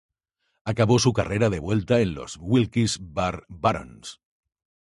Acabó 0.65 0.97
su 0.97 1.13
carrera 1.13 1.51
de 1.51 1.59
vuelta 1.59 1.99
en 2.01 2.15
los 2.15 2.39
Wilkes-Barre 2.41 3.43
Barons. 3.49 4.19